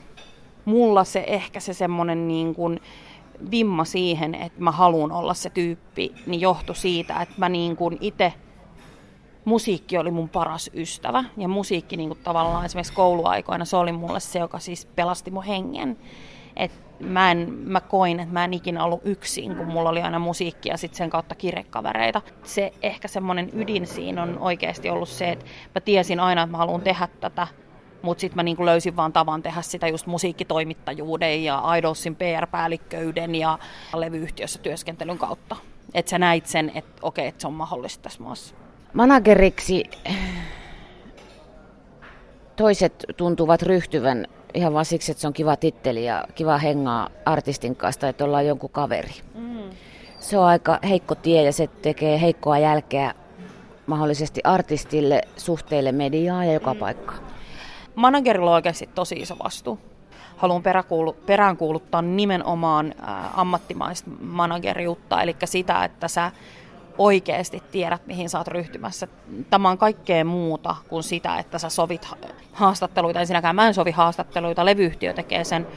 mulla 0.65 1.03
se 1.03 1.23
ehkä 1.27 1.59
se 1.59 1.73
semmoinen 1.73 2.27
niin 2.27 2.55
kuin, 2.55 2.79
vimma 3.51 3.85
siihen, 3.85 4.35
että 4.35 4.61
mä 4.61 4.71
haluan 4.71 5.11
olla 5.11 5.33
se 5.33 5.49
tyyppi, 5.49 6.15
niin 6.25 6.41
johtui 6.41 6.75
siitä, 6.75 7.21
että 7.21 7.35
mä 7.37 7.49
niin 7.49 7.75
kuin 7.75 7.97
itse 8.01 8.33
musiikki 9.45 9.97
oli 9.97 10.11
mun 10.11 10.29
paras 10.29 10.69
ystävä. 10.73 11.23
Ja 11.37 11.47
musiikki 11.47 11.97
niin 11.97 12.09
kuin 12.09 12.19
tavallaan 12.23 12.65
esimerkiksi 12.65 12.93
kouluaikoina, 12.93 13.65
se 13.65 13.77
oli 13.77 13.91
mulle 13.91 14.19
se, 14.19 14.39
joka 14.39 14.59
siis 14.59 14.85
pelasti 14.85 15.31
mun 15.31 15.43
hengen. 15.43 15.97
Et 16.55 16.71
mä, 16.99 17.31
en, 17.31 17.53
mä 17.53 17.81
koin, 17.81 18.19
että 18.19 18.33
mä 18.33 18.43
en 18.43 18.53
ikinä 18.53 18.83
ollut 18.83 19.01
yksin, 19.03 19.55
kun 19.55 19.67
mulla 19.67 19.89
oli 19.89 20.01
aina 20.01 20.19
musiikki 20.19 20.69
ja 20.69 20.77
sitten 20.77 20.97
sen 20.97 21.09
kautta 21.09 21.35
kirjekavereita. 21.35 22.21
Se 22.43 22.73
ehkä 22.81 23.07
semmoinen 23.07 23.49
ydin 23.53 23.87
siinä 23.87 24.23
on 24.23 24.39
oikeasti 24.39 24.89
ollut 24.89 25.09
se, 25.09 25.31
että 25.31 25.45
mä 25.75 25.81
tiesin 25.81 26.19
aina, 26.19 26.41
että 26.41 26.51
mä 26.51 26.57
haluan 26.57 26.81
tehdä 26.81 27.07
tätä 27.19 27.47
Mutta 28.01 28.21
sitten 28.21 28.35
mä 28.35 28.43
niin 28.43 28.65
löysin 28.65 28.95
vaan 28.95 29.13
tavan 29.13 29.41
tehdä 29.41 29.61
sitä 29.61 29.87
just 29.87 30.05
musiikkitoimittajuuden 30.05 31.43
ja 31.43 31.63
Idolsin 31.77 32.15
PR-päällikköyden 32.15 33.35
ja 33.35 33.59
levyyhtiössä 33.95 34.59
työskentelyn 34.59 35.17
kautta. 35.17 35.55
Että 35.93 36.09
sä 36.09 36.19
näit 36.19 36.45
sen, 36.45 36.71
että 36.75 36.99
okei, 37.01 37.27
että 37.27 37.41
se 37.41 37.47
on 37.47 37.53
mahdollista 37.53 38.03
tässä 38.03 38.23
maassa. 38.23 38.55
Manageriksi 38.93 39.83
toiset 42.55 43.05
tuntuvat 43.17 43.61
ryhtyvän 43.61 44.27
ihan 44.53 44.73
vaan 44.73 44.85
siksi, 44.85 45.11
että 45.11 45.21
se 45.21 45.27
on 45.27 45.33
kiva 45.33 45.55
titteli 45.55 46.05
ja 46.05 46.25
kiva 46.35 46.57
hengaa 46.57 47.09
artistin 47.25 47.75
kanssa, 47.75 48.09
että 48.09 48.25
ollaan 48.25 48.47
jonkun 48.47 48.69
kaveri. 48.69 49.13
Mm. 49.35 49.69
Se 50.19 50.37
on 50.37 50.45
aika 50.45 50.79
heikko 50.89 51.15
tie 51.15 51.43
ja 51.43 51.53
se 51.53 51.67
tekee 51.67 52.21
heikkoa 52.21 52.57
jälkeä 52.57 53.13
mahdollisesti 53.85 54.41
artistille, 54.43 55.21
suhteille 55.37 55.91
mediaa 55.91 56.45
ja 56.45 56.53
joka 56.53 56.73
mm. 56.73 56.79
paikkaan. 56.79 57.28
Managerilla 57.99 58.49
on 58.49 58.55
oikeasti 58.55 58.89
tosi 58.95 59.15
iso 59.15 59.35
vastuu. 59.43 59.79
Haluan 60.37 60.63
peräänkuuluttaa 61.25 62.01
nimenomaan 62.01 62.95
ammattimaista 63.33 64.11
manageriutta, 64.21 65.21
eli 65.21 65.35
sitä, 65.45 65.83
että 65.83 66.07
sä 66.07 66.31
oikeasti 66.97 67.63
tiedät, 67.71 68.07
mihin 68.07 68.29
sä 68.29 68.37
oot 68.37 68.47
ryhtymässä. 68.47 69.07
Tämä 69.49 69.69
on 69.69 69.77
kaikkea 69.77 70.25
muuta 70.25 70.75
kuin 70.87 71.03
sitä, 71.03 71.37
että 71.37 71.59
sä 71.59 71.69
sovit 71.69 72.07
haastatteluita. 72.53 73.19
Ensinnäkään 73.19 73.55
mä 73.55 73.67
en 73.67 73.73
sovi 73.73 73.91
haastatteluita, 73.91 74.65
levyyhtiö 74.65 75.13
tekee 75.13 75.43
sen. 75.43 75.67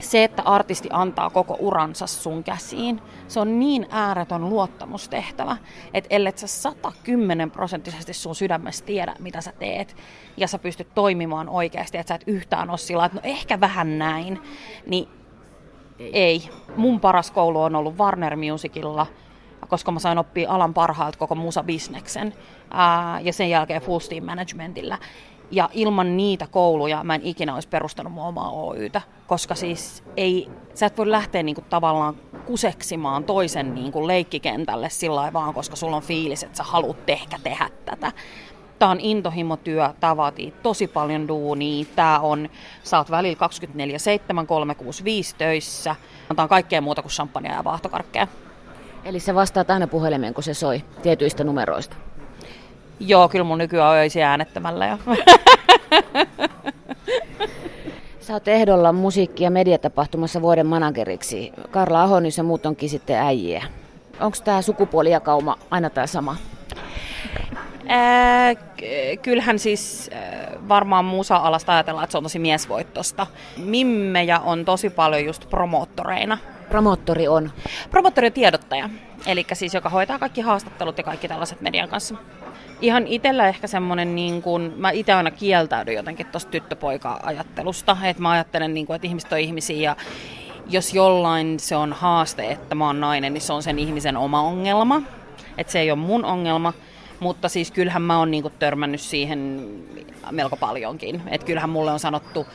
Se, 0.00 0.24
että 0.24 0.42
artisti 0.42 0.88
antaa 0.92 1.30
koko 1.30 1.56
uransa 1.58 2.06
sun 2.06 2.44
käsiin, 2.44 3.02
se 3.28 3.40
on 3.40 3.58
niin 3.58 3.86
ääretön 3.90 4.48
luottamustehtävä, 4.48 5.56
että 5.94 6.14
ellet 6.14 6.38
sä 6.38 6.46
110 6.46 7.50
prosenttisesti 7.50 8.12
sun 8.12 8.34
sydämessä 8.34 8.84
tiedä, 8.84 9.16
mitä 9.18 9.40
sä 9.40 9.52
teet, 9.58 9.96
ja 10.36 10.48
sä 10.48 10.58
pystyt 10.58 10.94
toimimaan 10.94 11.48
oikeasti, 11.48 11.98
että 11.98 12.08
sä 12.08 12.14
et 12.14 12.24
yhtään 12.26 12.70
ole 12.70 12.78
sillä, 12.78 13.04
että 13.04 13.16
no 13.16 13.20
ehkä 13.24 13.60
vähän 13.60 13.98
näin, 13.98 14.42
niin 14.86 15.08
ei. 15.98 16.50
Mun 16.76 17.00
paras 17.00 17.30
koulu 17.30 17.62
on 17.62 17.76
ollut 17.76 17.98
Warner 17.98 18.36
Musicilla, 18.36 19.06
koska 19.68 19.92
mä 19.92 19.98
sain 19.98 20.18
oppia 20.18 20.50
alan 20.50 20.74
parhaalta 20.74 21.18
koko 21.18 21.34
musabisneksen 21.34 22.34
ja 23.22 23.32
sen 23.32 23.50
jälkeen 23.50 23.82
full 23.82 23.98
steam 23.98 24.24
managementilla. 24.24 24.98
Ja 25.50 25.70
ilman 25.72 26.16
niitä 26.16 26.46
kouluja 26.46 27.04
mä 27.04 27.14
en 27.14 27.20
ikinä 27.24 27.54
olisi 27.54 27.68
perustanut 27.68 28.12
mun 28.12 28.24
omaa 28.24 28.50
Oytä, 28.50 29.02
koska 29.30 29.54
siis 29.54 30.02
ei, 30.16 30.50
sä 30.74 30.86
et 30.86 30.98
voi 30.98 31.10
lähteä 31.10 31.42
niinku 31.42 31.64
tavallaan 31.70 32.14
kuseksimaan 32.46 33.24
toisen 33.24 33.74
niinku 33.74 34.06
leikkikentälle 34.06 34.90
sillä 34.90 35.32
vaan, 35.32 35.54
koska 35.54 35.76
sulla 35.76 35.96
on 35.96 36.02
fiilis, 36.02 36.42
että 36.42 36.56
sä 36.56 36.62
haluat 36.62 37.06
tehdä, 37.06 37.38
tehdä 37.42 37.70
tätä. 37.84 38.12
Tämä 38.78 38.90
on 38.90 39.00
intohimotyö, 39.00 39.90
tämä 40.00 40.16
vaatii 40.16 40.54
tosi 40.62 40.86
paljon 40.86 41.28
duunia, 41.28 41.84
tämä 41.96 42.18
on, 42.18 42.48
sä 42.82 42.98
oot 42.98 43.10
välillä 43.10 43.38
24-7, 44.42 44.46
365 44.46 45.34
töissä, 45.38 45.96
tämä 46.28 46.42
on 46.42 46.48
kaikkea 46.48 46.80
muuta 46.80 47.02
kuin 47.02 47.12
champagnea 47.12 47.54
ja 47.54 47.64
vaahtokarkkeja. 47.64 48.26
Eli 49.04 49.20
se 49.20 49.34
vastaa 49.34 49.64
aina 49.68 49.86
puhelimeen, 49.86 50.34
kun 50.34 50.44
se 50.44 50.54
soi 50.54 50.84
tietyistä 51.02 51.44
numeroista? 51.44 51.96
Joo, 53.00 53.28
kyllä 53.28 53.44
mun 53.44 53.58
nykyään 53.58 53.90
on 53.90 53.96
öisiä 53.96 54.30
äänettämällä 54.30 54.86
jo. 54.86 54.98
Sä 58.30 58.34
oot 58.34 58.48
ehdolla 58.48 58.92
musiikki- 58.92 59.44
ja 59.44 59.50
mediatapahtumassa 59.50 60.42
vuoden 60.42 60.66
manageriksi. 60.66 61.52
Karla 61.70 62.02
Ahonis 62.02 62.38
ja 62.38 62.44
muut 62.44 62.66
onkin 62.66 62.88
sitten 62.88 63.16
äijiä. 63.16 63.64
Onko 64.20 64.36
tämä 64.44 64.62
sukupuolijakauma 64.62 65.58
aina 65.70 65.90
tämä 65.90 66.06
sama? 66.06 66.36
Ää, 67.86 68.54
kyllähän 69.22 69.58
siis 69.58 70.10
varmaan 70.68 71.04
musa-alasta 71.04 71.72
ajatellaan, 71.72 72.04
että 72.04 72.12
se 72.12 72.18
on 72.18 72.22
tosi 72.22 72.38
miesvoittosta. 72.38 73.26
Mimmejä 73.56 74.40
on 74.40 74.64
tosi 74.64 74.90
paljon 74.90 75.24
just 75.24 75.50
promoottoreina. 75.50 76.38
Promoottori 76.68 77.28
on? 77.28 77.50
Promoottori 77.90 78.26
on 78.26 78.32
tiedottaja, 78.32 78.90
eli 79.26 79.46
siis 79.52 79.74
joka 79.74 79.88
hoitaa 79.88 80.18
kaikki 80.18 80.40
haastattelut 80.40 80.98
ja 80.98 81.04
kaikki 81.04 81.28
tällaiset 81.28 81.60
median 81.60 81.88
kanssa. 81.88 82.14
Ihan 82.80 83.06
itsellä 83.06 83.48
ehkä 83.48 83.66
semmoinen, 83.66 84.14
niin 84.14 84.42
kuin, 84.42 84.72
mä 84.76 84.90
itse 84.90 85.12
aina 85.12 85.30
kieltäydyn 85.30 85.94
jotenkin 85.94 86.26
tuosta 86.26 86.50
tyttöpoika-ajattelusta, 86.50 87.96
että 88.04 88.22
mä 88.22 88.30
ajattelen, 88.30 88.74
niin 88.74 88.86
kuin, 88.86 88.94
että 88.94 89.06
ihmiset 89.06 89.32
on 89.32 89.38
ihmisiä 89.38 89.76
ja 89.76 89.96
jos 90.70 90.94
jollain 90.94 91.60
se 91.60 91.76
on 91.76 91.92
haaste, 91.92 92.50
että 92.50 92.74
mä 92.74 92.86
oon 92.86 93.00
nainen, 93.00 93.32
niin 93.32 93.42
se 93.42 93.52
on 93.52 93.62
sen 93.62 93.78
ihmisen 93.78 94.16
oma 94.16 94.42
ongelma. 94.42 95.02
Että 95.58 95.72
se 95.72 95.80
ei 95.80 95.90
ole 95.90 95.98
mun 95.98 96.24
ongelma, 96.24 96.72
mutta 97.20 97.48
siis 97.48 97.70
kyllähän 97.70 98.02
mä 98.02 98.18
oon 98.18 98.30
niinku 98.30 98.50
törmännyt 98.50 99.00
siihen 99.00 99.68
melko 100.30 100.56
paljonkin. 100.56 101.22
Että 101.30 101.46
kyllähän 101.46 101.70
mulle 101.70 101.90
on 101.90 102.00
sanottu 102.00 102.46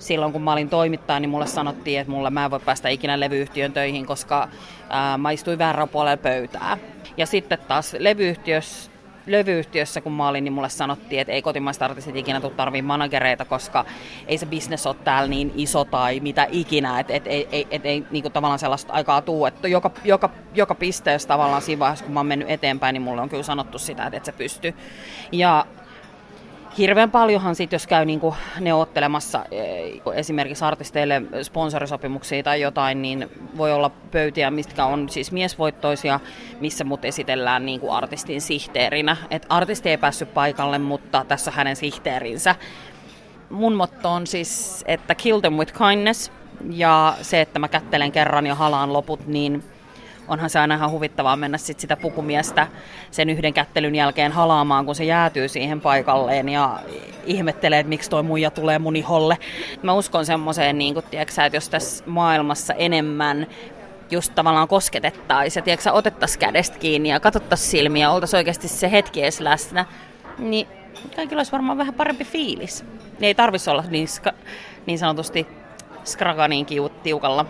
silloin 0.00 0.32
kun 0.32 0.42
mä 0.42 0.52
olin 0.52 0.68
toimittaja, 0.68 1.20
niin 1.20 1.30
mulle 1.30 1.46
sanottiin, 1.46 2.00
että 2.00 2.10
mulle 2.10 2.30
mä 2.30 2.44
en 2.44 2.50
voi 2.50 2.60
päästä 2.60 2.88
ikinä 2.88 3.20
levyyhtiön 3.20 3.72
töihin, 3.72 4.06
koska 4.06 4.48
ää, 4.90 5.18
mä 5.18 5.30
istuin 5.30 5.58
väärän 5.58 5.88
puolella 5.88 6.16
pöytää. 6.16 6.78
Ja 7.16 7.26
sitten 7.26 7.58
taas 7.68 7.96
levyyhtiössä 7.98 8.90
levyyhtiössä, 9.26 10.00
kun 10.00 10.12
mä 10.12 10.28
olin, 10.28 10.44
niin 10.44 10.52
mulle 10.52 10.68
sanottiin, 10.68 11.20
että 11.20 11.32
ei 11.32 11.42
kotimaiset 11.42 11.82
artistit 11.82 12.16
ikinä 12.16 12.40
tule 12.40 12.52
tarvii 12.52 12.82
managereita, 12.82 13.44
koska 13.44 13.84
ei 14.26 14.38
se 14.38 14.46
bisnes 14.46 14.86
ole 14.86 14.96
täällä 15.04 15.28
niin 15.28 15.52
iso 15.56 15.84
tai 15.84 16.20
mitä 16.20 16.46
ikinä, 16.50 17.00
että 17.00 17.14
et, 17.14 17.26
et, 17.26 17.48
et, 17.52 17.66
et, 17.70 17.86
ei 17.86 18.06
niinku 18.10 18.30
tavallaan 18.30 18.58
sellaista 18.58 18.92
aikaa 18.92 19.22
tuu. 19.22 19.46
Että 19.46 19.68
joka, 19.68 19.90
joka, 20.04 20.30
joka 20.54 20.74
pisteessä 20.74 21.28
tavallaan 21.28 21.62
siinä 21.62 21.78
vaiheessa, 21.78 22.04
kun 22.04 22.14
mä 22.14 22.20
oon 22.20 22.26
mennyt 22.26 22.50
eteenpäin, 22.50 22.94
niin 22.94 23.02
mulle 23.02 23.20
on 23.20 23.28
kyllä 23.28 23.42
sanottu 23.42 23.78
sitä, 23.78 24.04
että 24.04 24.16
et 24.16 24.24
se 24.24 24.32
pystyy. 24.32 24.74
Ja 25.32 25.66
hirveän 26.78 27.10
paljonhan 27.10 27.54
sitten, 27.54 27.74
jos 27.74 27.86
käy 27.86 28.04
niinku 28.04 28.34
neuvottelemassa 28.60 29.44
eh, 29.50 30.00
esimerkiksi 30.14 30.64
artisteille 30.64 31.22
sponsorisopimuksia 31.42 32.42
tai 32.42 32.60
jotain, 32.60 33.02
niin 33.02 33.30
voi 33.56 33.72
olla 33.72 33.90
pöytiä, 34.10 34.50
mitkä 34.50 34.84
on 34.84 35.08
siis 35.08 35.32
miesvoittoisia, 35.32 36.20
missä 36.60 36.84
mut 36.84 37.04
esitellään 37.04 37.66
niinku 37.66 37.90
artistin 37.90 38.40
sihteerinä. 38.40 39.16
Et 39.30 39.46
artisti 39.48 39.88
ei 39.88 39.98
päässyt 39.98 40.34
paikalle, 40.34 40.78
mutta 40.78 41.24
tässä 41.28 41.50
on 41.50 41.56
hänen 41.56 41.76
sihteerinsä. 41.76 42.54
Mun 43.50 43.74
motto 43.74 44.10
on 44.10 44.26
siis, 44.26 44.84
että 44.86 45.14
kill 45.14 45.40
them 45.40 45.54
with 45.54 45.74
kindness, 45.88 46.32
ja 46.70 47.16
se, 47.22 47.40
että 47.40 47.58
mä 47.58 47.68
kättelen 47.68 48.12
kerran 48.12 48.46
ja 48.46 48.54
halaan 48.54 48.92
loput, 48.92 49.26
niin 49.26 49.64
onhan 50.30 50.50
se 50.50 50.58
aina 50.58 50.74
ihan 50.74 50.90
huvittavaa 50.90 51.36
mennä 51.36 51.58
sit 51.58 51.80
sitä 51.80 51.96
pukumiestä 51.96 52.66
sen 53.10 53.30
yhden 53.30 53.54
kättelyn 53.54 53.94
jälkeen 53.94 54.32
halaamaan, 54.32 54.86
kun 54.86 54.94
se 54.94 55.04
jäätyy 55.04 55.48
siihen 55.48 55.80
paikalleen 55.80 56.48
ja 56.48 56.80
ihmettelee, 57.26 57.78
että 57.78 57.88
miksi 57.88 58.10
toi 58.10 58.22
muija 58.22 58.50
tulee 58.50 58.78
mun 58.78 58.96
iholle. 58.96 59.38
Mä 59.82 59.92
uskon 59.92 60.26
semmoiseen, 60.26 60.78
niin 60.78 60.94
kun, 60.94 61.02
että 61.12 61.50
jos 61.52 61.68
tässä 61.68 62.04
maailmassa 62.06 62.74
enemmän 62.74 63.46
just 64.10 64.34
tavallaan 64.34 64.68
kosketettaisiin 64.68 65.60
ja 65.60 65.64
tiedätkö, 65.64 65.92
otettaisiin 65.92 66.40
kädestä 66.40 66.78
kiinni 66.78 67.08
ja 67.08 67.20
katsottaisiin 67.20 67.70
silmiä, 67.70 68.10
oltaisiin 68.10 68.38
oikeasti 68.38 68.68
se 68.68 68.90
hetki 68.90 69.22
edes 69.22 69.40
läsnä, 69.40 69.84
niin 70.38 70.68
kaikilla 71.16 71.40
olisi 71.40 71.52
varmaan 71.52 71.78
vähän 71.78 71.94
parempi 71.94 72.24
fiilis. 72.24 72.84
Ei 73.20 73.34
tarvitsisi 73.34 73.70
olla 73.70 73.84
niin, 73.88 74.08
ska, 74.08 74.32
niin 74.86 74.98
sanotusti 74.98 75.46
skraganin 76.04 76.66
tiukalla 77.02 77.46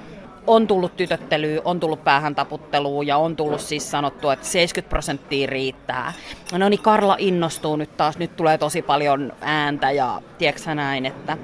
on 0.47 0.67
tullut 0.67 0.97
tytöttelyä, 0.97 1.61
on 1.65 1.81
tullut 1.81 2.05
päähän 2.05 2.35
taputtelua 2.35 3.03
ja 3.03 3.17
on 3.17 3.37
tullut 3.37 3.61
siis 3.61 3.91
sanottu, 3.91 4.31
että 4.31 4.47
70 4.47 4.91
prosenttia 4.91 5.47
riittää. 5.47 6.13
No 6.53 6.69
niin, 6.69 6.83
Karla 6.83 7.17
innostuu 7.19 7.77
nyt 7.77 7.97
taas, 7.97 8.19
nyt 8.19 8.37
tulee 8.37 8.59
tosi 8.59 8.83
paljon 8.83 9.33
ääntä 9.41 9.91
ja 9.91 10.23
tiedätkö 10.39 10.75
näin, 10.75 11.07
että 11.07 11.39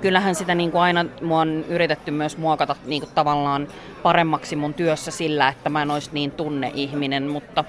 kyllähän 0.00 0.34
sitä 0.34 0.54
niin 0.54 0.70
kuin 0.70 0.82
aina 0.82 1.04
mua 1.22 1.40
on 1.40 1.64
yritetty 1.68 2.10
myös 2.10 2.38
muokata 2.38 2.76
niin 2.84 3.02
kuin 3.02 3.14
tavallaan 3.14 3.68
paremmaksi 4.02 4.56
mun 4.56 4.74
työssä 4.74 5.10
sillä, 5.10 5.48
että 5.48 5.70
mä 5.70 5.82
en 5.82 5.90
olisi 5.90 6.10
niin 6.12 6.30
tunne-ihminen, 6.30 7.28
mutta 7.28 7.64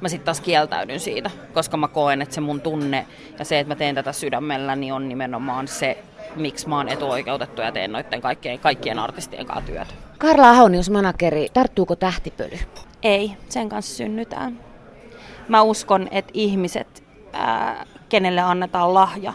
mä 0.00 0.08
sitten 0.08 0.24
taas 0.24 0.40
kieltäydyn 0.40 1.00
siitä, 1.00 1.30
koska 1.54 1.76
mä 1.76 1.88
koen, 1.88 2.22
että 2.22 2.34
se 2.34 2.40
mun 2.40 2.60
tunne 2.60 3.06
ja 3.38 3.44
se, 3.44 3.58
että 3.58 3.74
mä 3.74 3.76
teen 3.78 3.94
tätä 3.94 4.12
sydämellä, 4.12 4.76
niin 4.76 4.92
on 4.92 5.08
nimenomaan 5.08 5.68
se, 5.68 5.98
miksi 6.36 6.68
mä 6.68 6.76
oon 6.76 6.88
etuoikeutettu 6.88 7.62
ja 7.62 7.72
teen 7.72 7.92
noiden 7.92 8.20
kaikkien, 8.20 8.58
kaikkien 8.58 8.98
artistien 8.98 9.46
kanssa 9.46 9.66
työtä. 9.66 9.94
Karla 10.18 10.50
Ahonius, 10.50 10.90
manakeri, 10.90 11.48
tarttuuko 11.52 11.96
tähtipöly? 11.96 12.58
Ei, 13.02 13.32
sen 13.48 13.68
kanssa 13.68 13.96
synnytään. 13.96 14.60
Mä 15.48 15.62
uskon, 15.62 16.08
että 16.10 16.30
ihmiset, 16.34 17.04
ää, 17.32 17.86
kenelle 18.08 18.40
annetaan 18.40 18.94
lahja, 18.94 19.32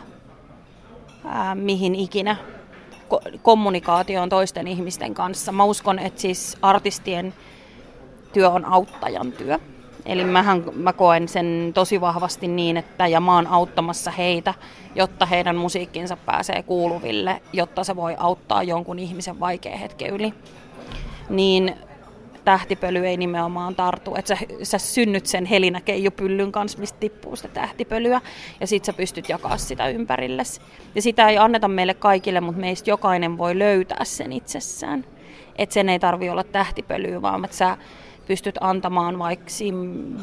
ää, 1.25 1.55
mihin 1.55 1.95
ikinä, 1.95 2.35
ko- 3.13 3.39
kommunikaatioon 3.41 4.29
toisten 4.29 4.67
ihmisten 4.67 5.13
kanssa. 5.13 5.51
Mä 5.51 5.63
uskon, 5.63 5.99
että 5.99 6.21
siis 6.21 6.57
artistien 6.61 7.33
työ 8.33 8.49
on 8.49 8.65
auttajan 8.65 9.31
työ. 9.31 9.59
Eli 10.05 10.23
mähän, 10.23 10.63
mä 10.73 10.93
koen 10.93 11.27
sen 11.27 11.71
tosi 11.73 12.01
vahvasti 12.01 12.47
niin, 12.47 12.77
että 12.77 13.07
ja 13.07 13.19
mä 13.19 13.35
oon 13.35 13.47
auttamassa 13.47 14.11
heitä, 14.11 14.53
jotta 14.95 15.25
heidän 15.25 15.55
musiikkinsa 15.55 16.17
pääsee 16.17 16.63
kuuluville, 16.63 17.41
jotta 17.53 17.83
se 17.83 17.95
voi 17.95 18.15
auttaa 18.19 18.63
jonkun 18.63 18.99
ihmisen 18.99 19.39
vaikea 19.39 19.77
hetken 19.77 20.09
yli. 20.09 20.33
Niin 21.29 21.75
tähtipöly 22.47 23.07
ei 23.07 23.17
nimenomaan 23.17 23.75
tartu. 23.75 24.15
Että 24.15 24.35
sä, 24.35 24.45
sä 24.63 24.77
synnyt 24.77 25.25
sen 25.25 25.45
helinäkeijupyllyn 25.45 26.51
kanssa, 26.51 26.79
mistä 26.79 26.99
tippuu 26.99 27.35
sitä 27.35 27.47
tähtipölyä, 27.47 28.21
ja 28.59 28.67
sit 28.67 28.85
sä 28.85 28.93
pystyt 28.93 29.29
jakaa 29.29 29.57
sitä 29.57 29.87
ympärille. 29.87 30.43
Ja 30.95 31.01
sitä 31.01 31.29
ei 31.29 31.37
anneta 31.37 31.67
meille 31.67 31.93
kaikille, 31.93 32.41
mutta 32.41 32.61
meistä 32.61 32.89
jokainen 32.89 33.37
voi 33.37 33.59
löytää 33.59 34.03
sen 34.03 34.31
itsessään. 34.31 35.05
Että 35.55 35.73
sen 35.73 35.89
ei 35.89 35.99
tarvi 35.99 36.29
olla 36.29 36.43
tähtipölyä, 36.43 37.21
vaan 37.21 37.45
että 37.45 37.57
sä 37.57 37.77
pystyt 38.27 38.55
antamaan 38.61 39.19
vaikka 39.19 39.51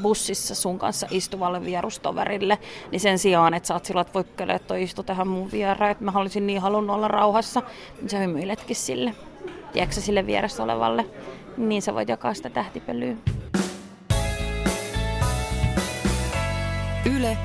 bussissa 0.02 0.54
sun 0.54 0.78
kanssa 0.78 1.06
istuvalle 1.10 1.64
vierustoverille, 1.64 2.58
niin 2.90 3.00
sen 3.00 3.18
sijaan, 3.18 3.54
että 3.54 3.66
sä 3.66 3.74
oot 3.74 3.84
sillä, 3.84 4.00
että 4.00 4.14
voi 4.14 4.24
että 4.54 4.68
toi 4.68 4.82
istu 4.82 5.02
tähän 5.02 5.28
mun 5.28 5.52
vieraan, 5.52 5.90
että 5.90 6.04
mä 6.04 6.12
olisin 6.14 6.46
niin 6.46 6.60
halunnut 6.60 6.96
olla 6.96 7.08
rauhassa, 7.08 7.62
niin 8.00 8.10
sä 8.10 8.18
hymyiletkin 8.18 8.76
sille, 8.76 9.14
tiedätkö 9.72 10.00
sille 10.00 10.26
vieressä 10.26 10.62
olevalle, 10.62 11.06
niin 11.56 11.82
sä 11.82 11.94
voit 11.94 12.08
jakaa 12.08 12.34
sitä 12.34 12.50
tähtipölyä. 12.50 13.16
Yle, 17.16 17.38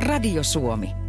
Radio 0.00 0.42
Suomi. 0.42 1.05